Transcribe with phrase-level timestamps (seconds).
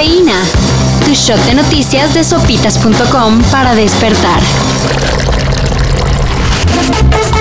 [0.00, 4.40] Tu shot de noticias de sopitas.com para despertar.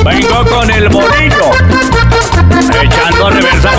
[0.04, 1.52] Vengo con el bolillo.
[2.84, 3.72] Echando reversa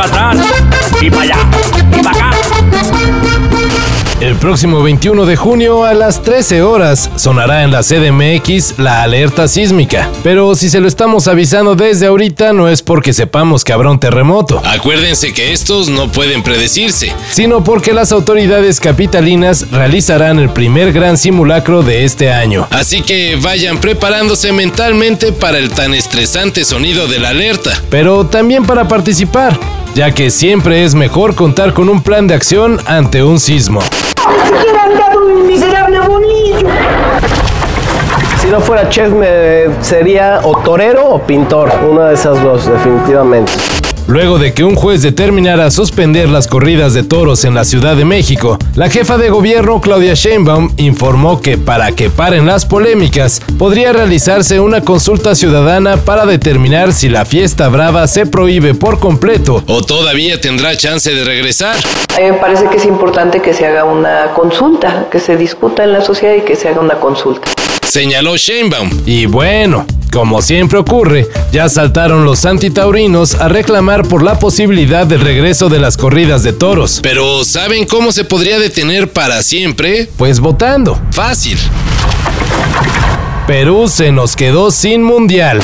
[4.41, 10.09] próximo 21 de junio a las 13 horas sonará en la CDMX la alerta sísmica.
[10.23, 14.01] Pero si se lo estamos avisando desde ahorita no es porque sepamos que habrá un
[14.01, 14.63] terremoto.
[14.65, 17.13] Acuérdense que estos no pueden predecirse.
[17.31, 22.67] Sino porque las autoridades capitalinas realizarán el primer gran simulacro de este año.
[22.71, 27.73] Así que vayan preparándose mentalmente para el tan estresante sonido de la alerta.
[27.91, 29.59] Pero también para participar
[29.95, 33.81] ya que siempre es mejor contar con un plan de acción ante un sismo.
[38.41, 41.71] Si no fuera chef, me sería o torero o pintor.
[41.89, 43.53] Una de esas dos, definitivamente.
[44.11, 48.05] Luego de que un juez determinara suspender las corridas de toros en la Ciudad de
[48.05, 53.93] México, la jefa de gobierno Claudia Sheinbaum informó que para que paren las polémicas, podría
[53.93, 59.81] realizarse una consulta ciudadana para determinar si la fiesta brava se prohíbe por completo o
[59.81, 61.77] todavía tendrá chance de regresar.
[62.17, 65.85] A mí me parece que es importante que se haga una consulta, que se discuta
[65.85, 67.49] en la sociedad y que se haga una consulta.
[67.87, 68.91] Señaló Sheinbaum.
[69.07, 75.21] Y bueno, como siempre ocurre, ya saltaron los antitaurinos a reclamar por la posibilidad del
[75.21, 77.01] regreso de las corridas de toros.
[77.03, 80.09] Pero ¿saben cómo se podría detener para siempre?
[80.17, 81.01] Pues votando.
[81.13, 81.59] Fácil.
[83.47, 85.61] Perú se nos quedó sin mundial.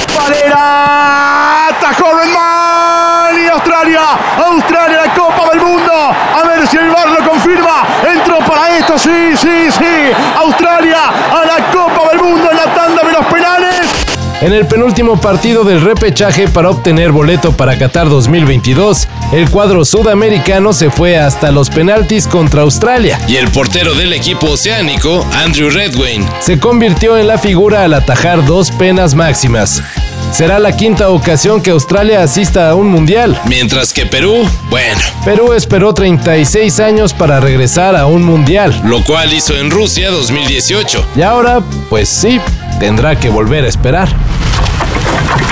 [3.36, 4.00] y Australia,
[4.46, 5.92] Australia la Copa del Mundo.
[5.92, 7.86] A ver si el bar lo confirma.
[8.10, 10.12] Entró para esto, sí, sí, sí.
[10.36, 10.98] Australia
[11.30, 14.06] a la Copa del Mundo en la tanda de los penales.
[14.46, 20.72] En el penúltimo partido del repechaje para obtener boleto para Qatar 2022, el cuadro sudamericano
[20.72, 23.18] se fue hasta los penaltis contra Australia.
[23.26, 28.46] Y el portero del equipo oceánico, Andrew Redwayne, se convirtió en la figura al atajar
[28.46, 29.82] dos penas máximas.
[30.30, 33.40] Será la quinta ocasión que Australia asista a un mundial.
[33.46, 35.00] Mientras que Perú, bueno.
[35.24, 38.80] Perú esperó 36 años para regresar a un mundial.
[38.84, 41.04] Lo cual hizo en Rusia 2018.
[41.16, 42.40] Y ahora, pues sí,
[42.78, 44.08] tendrá que volver a esperar.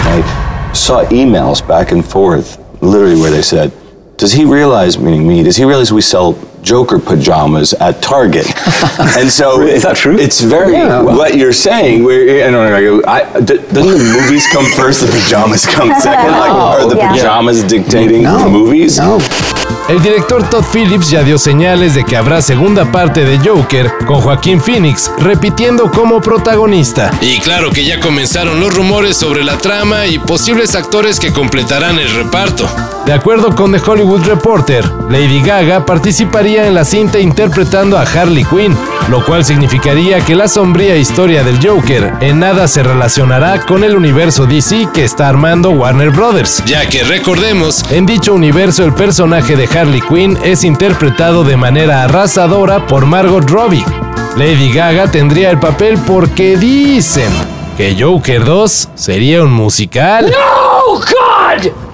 [0.06, 3.72] I saw emails back and forth, literally where they said,
[4.16, 8.46] Does he realize, meaning me, does he realize we sell Joker pajamas at Target?
[9.18, 10.16] and so is that true?
[10.16, 12.04] It's very yeah, well, what you're saying.
[12.04, 16.30] Where, and I, I, doesn't the movies come first, the pajamas come second?
[16.30, 18.98] Like, are the pajamas dictating no, the movies?
[18.98, 19.18] No.
[19.86, 24.18] El director Todd Phillips ya dio señales de que habrá segunda parte de Joker con
[24.22, 27.10] Joaquín Phoenix repitiendo como protagonista.
[27.20, 31.98] Y claro que ya comenzaron los rumores sobre la trama y posibles actores que completarán
[31.98, 32.66] el reparto.
[33.06, 38.44] De acuerdo con The Hollywood Reporter, Lady Gaga participaría en la cinta interpretando a Harley
[38.44, 38.74] Quinn,
[39.08, 43.94] lo cual significaría que la sombría historia del Joker en nada se relacionará con el
[43.94, 46.64] universo DC que está armando Warner Brothers.
[46.64, 52.04] Ya que recordemos, en dicho universo el personaje de Harley Quinn es interpretado de manera
[52.04, 53.84] arrasadora por Margot Robbie.
[54.38, 57.30] Lady Gaga tendría el papel porque dicen
[57.76, 60.30] que Joker 2 sería un musical.
[60.30, 61.93] ¡No, God!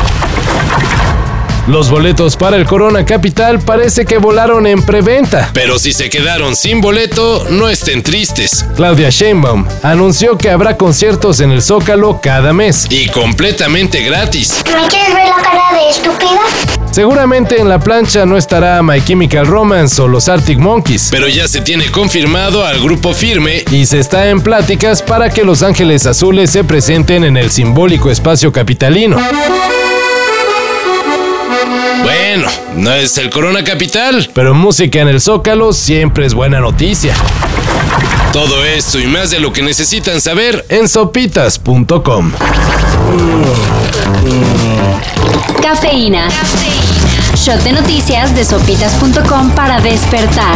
[1.67, 5.51] Los boletos para el Corona Capital parece que volaron en preventa.
[5.53, 8.65] Pero si se quedaron sin boleto, no estén tristes.
[8.75, 12.87] Claudia Sheinbaum anunció que habrá conciertos en el Zócalo cada mes.
[12.89, 14.63] Y completamente gratis.
[14.65, 16.39] ¿Me quieres ver la cara de estúpida?
[16.91, 21.09] Seguramente en la plancha no estará My Chemical Romance o los Arctic Monkeys.
[21.11, 25.43] Pero ya se tiene confirmado al grupo firme y se está en pláticas para que
[25.43, 29.17] Los Ángeles Azules se presenten en el simbólico espacio capitalino.
[32.33, 32.47] Bueno,
[32.77, 34.29] no es el Corona Capital.
[34.33, 37.13] Pero música en el Zócalo siempre es buena noticia.
[38.31, 42.31] Todo esto y más de lo que necesitan saber en sopitas.com.
[45.61, 46.29] Cafeína.
[47.35, 50.55] Shot de noticias de sopitas.com para despertar.